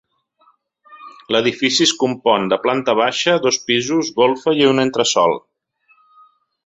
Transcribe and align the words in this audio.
L'edifici 1.35 1.83
es 1.85 1.93
compon 2.03 2.49
de 2.53 2.59
planta 2.63 2.95
baixa, 3.01 3.35
dos 3.45 3.61
pisos, 3.69 4.11
golfa 4.23 4.59
i 4.63 4.67
un 4.73 4.85
entresòl. 4.87 5.37